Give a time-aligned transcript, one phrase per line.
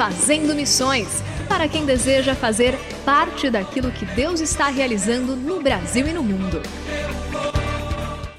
[0.00, 6.12] Fazendo Missões para quem deseja fazer parte daquilo que Deus está realizando no Brasil e
[6.14, 6.62] no mundo.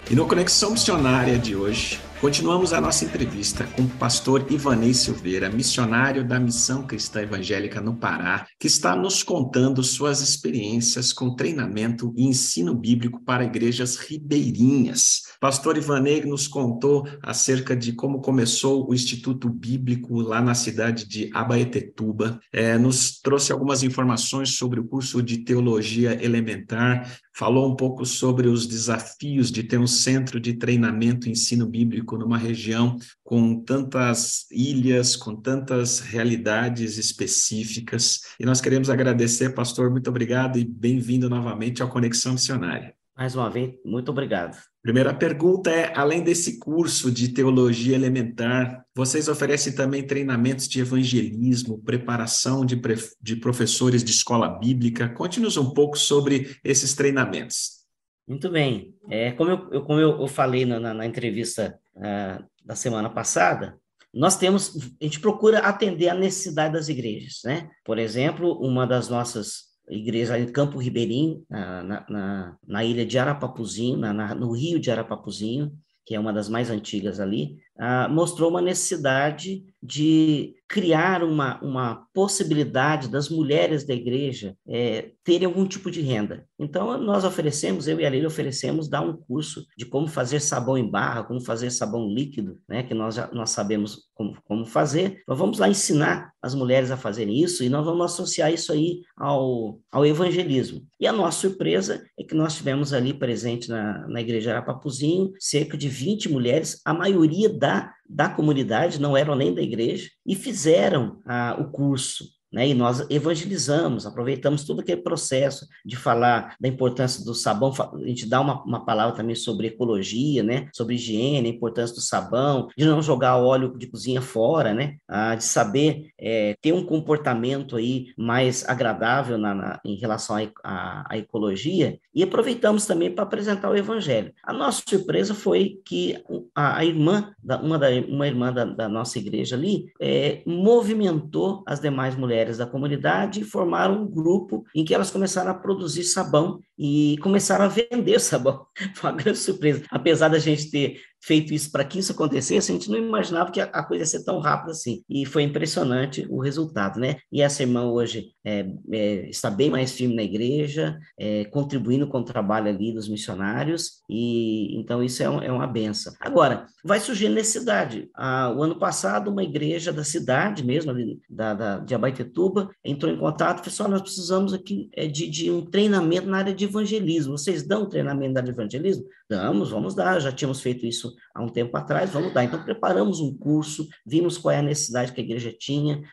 [0.10, 5.50] E no Conexão Missionária de hoje, Continuamos a nossa entrevista com o pastor Ivanei Silveira,
[5.50, 12.14] missionário da Missão Cristã Evangélica no Pará, que está nos contando suas experiências com treinamento
[12.16, 15.24] e ensino bíblico para igrejas ribeirinhas.
[15.40, 21.32] Pastor Ivanei nos contou acerca de como começou o Instituto Bíblico lá na cidade de
[21.34, 28.06] Abaetetuba, é, nos trouxe algumas informações sobre o curso de Teologia Elementar, falou um pouco
[28.06, 33.60] sobre os desafios de ter um centro de treinamento e ensino bíblico numa região com
[33.64, 38.22] tantas ilhas, com tantas realidades específicas.
[38.40, 43.01] E nós queremos agradecer, pastor, muito obrigado e bem-vindo novamente ao Conexão Missionária.
[43.16, 44.58] Mais uma vez, muito obrigado.
[44.82, 51.82] Primeira pergunta é: além desse curso de teologia elementar, vocês oferecem também treinamentos de evangelismo,
[51.84, 52.82] preparação de,
[53.22, 55.10] de professores de escola bíblica?
[55.10, 57.82] Conte-nos um pouco sobre esses treinamentos.
[58.28, 58.96] Muito bem.
[59.10, 63.78] É, como eu, como eu, eu falei na, na, na entrevista uh, da semana passada,
[64.14, 67.70] nós temos, a gente procura atender a necessidade das igrejas, né?
[67.84, 73.98] Por exemplo, uma das nossas igreja em Campo Ribeirinho, na, na, na ilha de Arapapuzinho,
[73.98, 75.72] na, no rio de Arapapuzinho,
[76.06, 82.08] que é uma das mais antigas ali, ah, mostrou uma necessidade de criar uma, uma
[82.14, 86.46] possibilidade das mulheres da igreja é, terem algum tipo de renda.
[86.58, 90.78] Então, nós oferecemos, eu e a Leila oferecemos dar um curso de como fazer sabão
[90.78, 95.22] em barra, como fazer sabão líquido, né, que nós, já, nós sabemos como, como fazer.
[95.28, 99.02] Nós vamos lá ensinar as mulheres a fazerem isso e nós vamos associar isso aí
[99.18, 100.84] ao, ao evangelismo.
[101.00, 105.78] E a nossa surpresa é que nós tivemos ali presente na, na igreja Arapapuzinho cerca
[105.78, 111.22] de 20 mulheres, a maioria da da comunidade, não eram nem da igreja, e fizeram
[111.26, 112.26] ah, o curso.
[112.52, 112.70] Né?
[112.70, 118.28] E nós evangelizamos, aproveitamos todo aquele processo de falar da importância do sabão, a gente
[118.28, 120.68] dá uma, uma palavra também sobre ecologia, né?
[120.74, 124.98] sobre higiene, a importância do sabão, de não jogar óleo de cozinha fora, né?
[125.08, 131.18] Ah, de saber é, ter um comportamento aí mais agradável na, na em relação à
[131.18, 134.34] ecologia, e aproveitamos também para apresentar o evangelho.
[134.44, 136.22] A nossa surpresa foi que
[136.54, 141.80] a, a irmã, uma, da, uma irmã da, da nossa igreja ali, é, movimentou as
[141.80, 146.04] demais mulheres mulheres da comunidade e formaram um grupo em que elas começaram a produzir
[146.04, 148.66] sabão e começaram a vender sabão.
[148.96, 149.84] Foi uma grande surpresa.
[149.92, 153.62] Apesar da gente ter feito isso para que isso acontecesse, a gente não imaginava que
[153.62, 155.04] a, coisa ia ser tão rápida assim.
[155.08, 157.18] E foi impressionante o resultado, né?
[157.32, 162.20] E essa irmã hoje é, é, está bem mais firme na igreja, é, contribuindo com
[162.20, 166.14] o trabalho ali dos missionários, e então isso é, um, é uma benção.
[166.20, 168.10] Agora, vai surgir necessidade.
[168.16, 173.12] Ah, o ano passado, uma igreja da cidade mesmo, ali, da, da, de Abaitetuba, entrou
[173.12, 176.54] em contato e falou assim, nós precisamos aqui é, de, de um treinamento na área
[176.54, 177.38] de evangelismo.
[177.38, 179.06] Vocês dão treinamento de evangelismo?
[179.30, 180.20] Damos, vamos dar.
[180.20, 182.44] Já tínhamos feito isso há um tempo atrás, vamos dar.
[182.44, 186.04] Então, preparamos um curso, vimos qual é a necessidade que a igreja tinha, o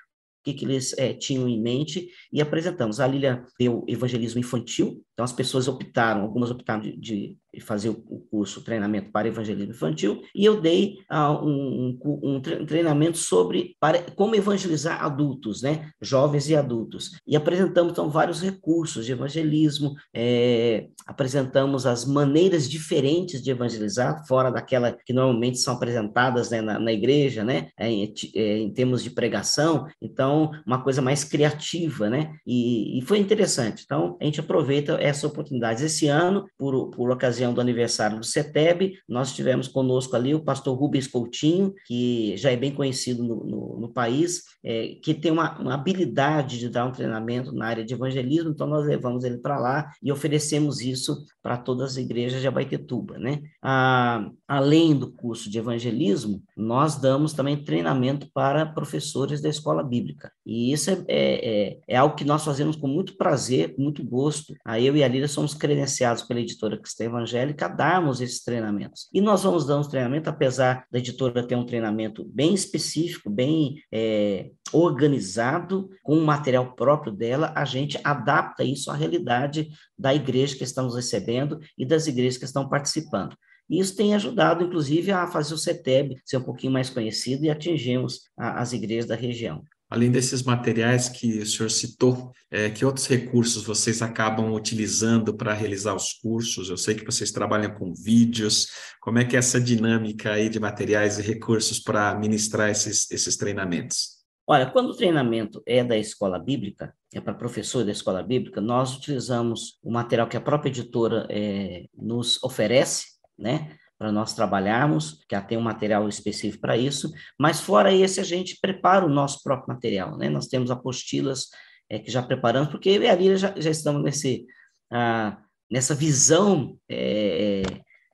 [0.44, 3.00] que, que eles é, tinham em mente e apresentamos.
[3.00, 8.20] A Lília deu evangelismo infantil, então as pessoas optaram, algumas optaram de, de fazer o
[8.30, 14.36] curso treinamento para evangelismo infantil e eu dei uh, um, um, treinamento sobre para, como
[14.36, 17.18] evangelizar adultos, né, jovens e adultos.
[17.26, 24.50] E apresentamos então vários recursos de evangelismo, é, apresentamos as maneiras diferentes de evangelizar, fora
[24.50, 29.02] daquela que normalmente são apresentadas né, na, na, igreja, né, é, em, é, em, termos
[29.02, 29.86] de pregação.
[30.00, 33.82] Então, uma coisa mais criativa, né, e, e foi interessante.
[33.84, 35.84] Então, a gente aproveita essa oportunidade.
[35.84, 40.76] Esse ano, por, por ocasião do aniversário do CETEB, nós tivemos conosco ali o pastor
[40.76, 45.58] Rubens Coutinho, que já é bem conhecido no, no, no país, é, que tem uma,
[45.58, 49.58] uma, habilidade de dar um treinamento na área de evangelismo, então nós levamos ele para
[49.58, 53.40] lá e oferecemos isso para todas as igrejas de Abaitetuba, né?
[53.62, 60.30] Ah, além do curso de evangelismo, nós damos também treinamento para professores da escola bíblica,
[60.44, 64.04] e isso é, é, é, é algo que nós fazemos com muito prazer, com muito
[64.04, 64.54] gosto.
[64.64, 69.08] A eu e a Lília somos credenciados pela editora Cristã Evangélica a darmos esses treinamentos.
[69.12, 73.80] E nós vamos dar uns treinamentos, apesar da editora ter um treinamento bem específico, bem
[73.92, 80.56] é, organizado, com o material próprio dela, a gente adapta isso à realidade da igreja
[80.56, 83.36] que estamos recebendo e das igrejas que estão participando.
[83.70, 87.50] E isso tem ajudado, inclusive, a fazer o CETEB ser um pouquinho mais conhecido e
[87.50, 89.62] atingirmos as igrejas da região.
[89.90, 95.54] Além desses materiais que o senhor citou, é, que outros recursos vocês acabam utilizando para
[95.54, 96.68] realizar os cursos?
[96.68, 98.68] Eu sei que vocês trabalham com vídeos.
[99.00, 103.36] Como é que é essa dinâmica aí de materiais e recursos para ministrar esses, esses
[103.36, 104.18] treinamentos?
[104.46, 108.96] Olha, quando o treinamento é da escola bíblica, é para professor da escola bíblica, nós
[108.96, 113.06] utilizamos o material que a própria editora é, nos oferece,
[113.38, 113.76] né?
[113.98, 118.58] Para nós trabalharmos, que tem um material específico para isso, mas fora esse a gente
[118.60, 120.28] prepara o nosso próprio material, né?
[120.28, 121.48] Nós temos apostilas
[121.90, 124.46] é, que já preparamos, porque eu e a Lília já, já estamos nesse,
[124.90, 125.38] ah,
[125.70, 127.62] nessa visão é,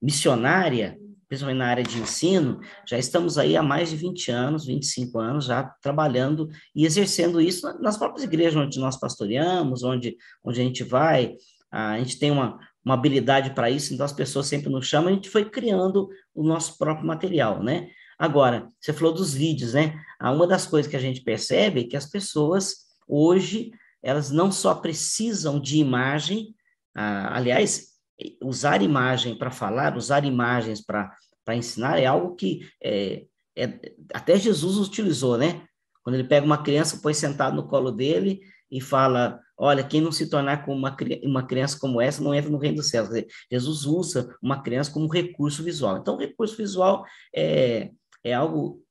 [0.00, 0.98] missionária,
[1.28, 5.44] principalmente na área de ensino, já estamos aí há mais de 20 anos, 25 anos,
[5.46, 10.84] já trabalhando e exercendo isso nas próprias igrejas onde nós pastoreamos, onde, onde a gente
[10.84, 11.34] vai,
[11.70, 15.12] a gente tem uma, uma habilidade para isso, então as pessoas sempre nos chamam, a
[15.12, 17.88] gente foi criando o nosso próprio material, né?
[18.18, 19.98] Agora, você falou dos vídeos, né?
[20.20, 22.76] Ah, uma das coisas que a gente percebe é que as pessoas,
[23.08, 23.70] hoje,
[24.02, 26.54] elas não só precisam de imagem,
[26.94, 27.94] ah, aliás,
[28.42, 33.24] usar imagem para falar, usar imagens para ensinar é algo que é,
[33.56, 35.66] é, até Jesus utilizou, né?
[36.02, 38.40] Quando ele pega uma criança, põe sentado no colo dele
[38.70, 42.50] e fala: Olha, quem não se tornar como uma, uma criança como essa não entra
[42.50, 43.08] no reino dos céus.
[43.08, 45.98] Dizer, Jesus usa uma criança como recurso visual.
[45.98, 47.04] Então, o recurso visual
[47.34, 47.90] é,
[48.24, 48.82] é algo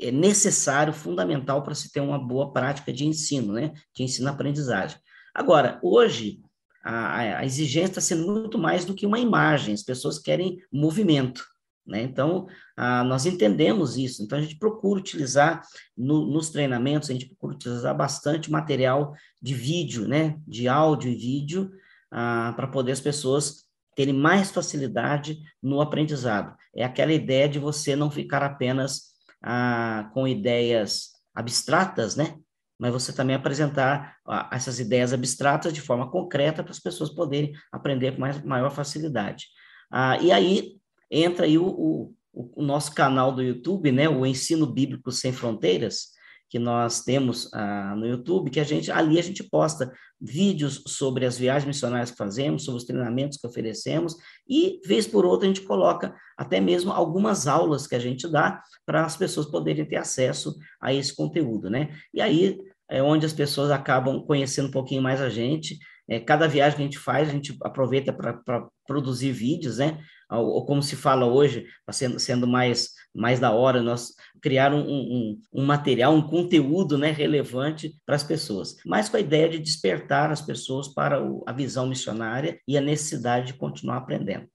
[0.00, 3.72] é necessário, fundamental para se ter uma boa prática de ensino, né?
[3.94, 4.98] De ensino-aprendizagem.
[5.34, 6.40] Agora, hoje,
[6.82, 11.44] a, a exigência está sendo muito mais do que uma imagem, as pessoas querem movimento.
[11.90, 12.02] Né?
[12.02, 12.46] Então,
[12.76, 15.62] ah, nós entendemos isso, então a gente procura utilizar
[15.96, 20.38] no, nos treinamentos, a gente procura utilizar bastante material de vídeo, né?
[20.46, 21.70] de áudio e vídeo,
[22.12, 23.64] ah, para poder as pessoas
[23.96, 26.56] terem mais facilidade no aprendizado.
[26.74, 29.10] É aquela ideia de você não ficar apenas
[29.42, 32.36] ah, com ideias abstratas, né?
[32.78, 34.16] mas você também apresentar
[34.50, 39.48] essas ideias abstratas de forma concreta para as pessoas poderem aprender com mais, maior facilidade.
[39.90, 40.79] Ah, e aí,
[41.10, 46.10] entra aí o, o, o, nosso canal do YouTube, né, o Ensino Bíblico Sem Fronteiras,
[46.48, 51.24] que nós temos ah, no YouTube, que a gente ali a gente posta vídeos sobre
[51.24, 54.16] as viagens missionárias que fazemos, sobre os treinamentos que oferecemos,
[54.48, 58.60] e vez por outra a gente coloca até mesmo algumas aulas que a gente dá
[58.84, 61.90] para as pessoas poderem ter acesso a esse conteúdo, né?
[62.12, 62.58] E aí
[62.90, 65.78] é onde as pessoas acabam conhecendo um pouquinho mais a gente.
[66.08, 70.00] É, cada viagem que a gente faz, a gente aproveita para produzir vídeos, né?
[70.38, 74.80] Ou como se fala hoje, tá sendo, sendo mais, mais da hora, nós criar um,
[74.80, 79.58] um, um material, um conteúdo né, relevante para as pessoas, mas com a ideia de
[79.58, 84.46] despertar as pessoas para o, a visão missionária e a necessidade de continuar aprendendo.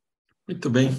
[0.48, 0.90] Muito bem.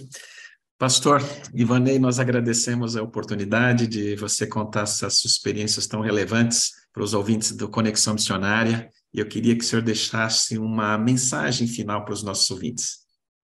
[0.79, 1.23] Pastor
[1.55, 7.53] Ivanei, nós agradecemos a oportunidade de você contar essas experiências tão relevantes para os ouvintes
[7.53, 12.23] do Conexão Missionária, e eu queria que o senhor deixasse uma mensagem final para os
[12.23, 13.07] nossos ouvintes.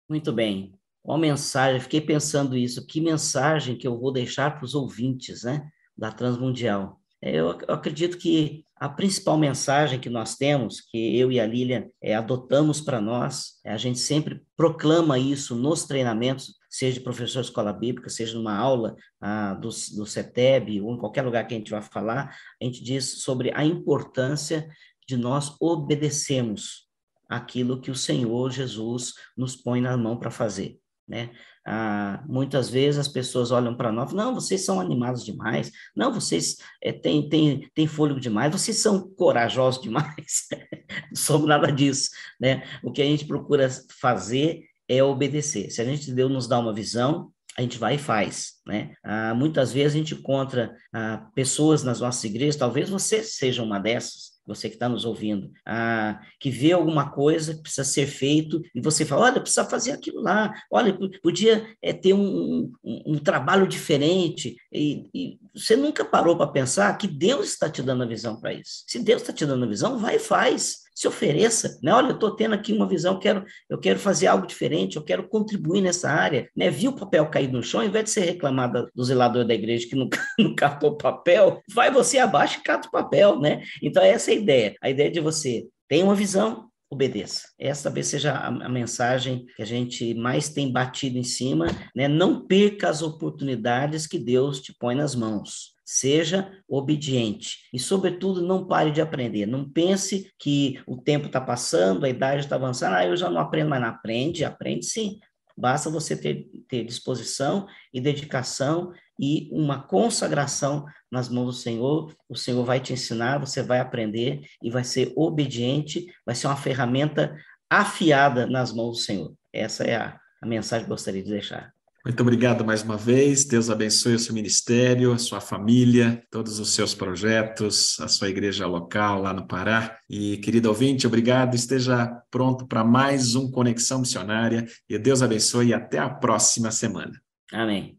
[0.08, 0.72] Muito bem.
[1.06, 5.70] Uma mensagem, fiquei pensando isso, que mensagem que eu vou deixar para os ouvintes, né,
[5.96, 7.00] da Transmundial.
[7.22, 11.86] É, eu, acredito que a principal mensagem que nós temos, que eu e a Lilian
[12.02, 17.40] é, adotamos para nós, é, a gente sempre proclama isso nos treinamentos, seja de professor
[17.40, 21.54] de escola bíblica, seja numa aula ah, do, do CETEB, ou em qualquer lugar que
[21.54, 24.68] a gente vai falar, a gente diz sobre a importância
[25.06, 26.88] de nós obedecermos
[27.28, 30.80] aquilo que o Senhor Jesus nos põe na mão para fazer.
[31.08, 31.30] Né?
[31.64, 36.56] Ah, muitas vezes as pessoas olham para nós, não, vocês são animados demais, não, vocês
[36.82, 40.48] é, têm, têm, têm fôlego demais, vocês são corajosos demais.
[41.10, 42.10] não somos nada disso.
[42.40, 42.64] Né?
[42.82, 43.68] O que a gente procura
[44.00, 45.70] fazer é obedecer.
[45.70, 48.94] Se a gente Deus nos dá uma visão, a gente vai e faz, né?
[49.02, 53.78] Ah, muitas vezes a gente encontra ah, pessoas nas nossas igrejas, talvez você seja uma
[53.78, 58.62] dessas, você que está nos ouvindo, ah, que vê alguma coisa que precisa ser feito
[58.74, 63.18] e você fala, olha, precisa fazer aquilo lá, olha, podia é, ter um, um, um,
[63.18, 68.06] trabalho diferente, e, e você nunca parou para pensar que Deus está te dando a
[68.06, 68.84] visão para isso.
[68.86, 71.92] Se Deus está te dando a visão, vai e faz se ofereça, né?
[71.92, 75.04] Olha, eu estou tendo aqui uma visão, eu quero, eu quero fazer algo diferente, eu
[75.04, 76.70] quero contribuir nessa área, né?
[76.70, 79.86] Viu o papel cair no chão, ao invés de ser reclamado do zelador da igreja
[79.86, 80.08] que não,
[80.40, 83.62] não catou papel, vai você abaixo e cata o papel, né?
[83.82, 84.74] Então, essa é a ideia.
[84.80, 87.42] A ideia de você ter uma visão, obedeça.
[87.58, 92.08] Essa talvez seja a, a, mensagem que a gente mais tem batido em cima, né?
[92.08, 95.75] Não perca as oportunidades que Deus te põe nas mãos.
[95.88, 99.46] Seja obediente e, sobretudo, não pare de aprender.
[99.46, 103.40] Não pense que o tempo está passando, a idade está avançando, ah, eu já não
[103.40, 103.80] aprendo mais.
[103.80, 105.20] Não aprende, aprende sim.
[105.56, 112.12] Basta você ter, ter disposição e dedicação e uma consagração nas mãos do Senhor.
[112.28, 116.56] O Senhor vai te ensinar, você vai aprender e vai ser obediente, vai ser uma
[116.56, 117.36] ferramenta
[117.70, 119.34] afiada nas mãos do Senhor.
[119.52, 121.75] Essa é a, a mensagem que eu gostaria de deixar.
[122.06, 123.44] Muito obrigado mais uma vez.
[123.44, 128.64] Deus abençoe o seu ministério, a sua família, todos os seus projetos, a sua igreja
[128.64, 129.98] local lá no Pará.
[130.08, 131.56] E, querido ouvinte, obrigado.
[131.56, 134.64] Esteja pronto para mais um Conexão Missionária.
[134.88, 137.20] E Deus abençoe e até a próxima semana.
[137.52, 137.98] Amém.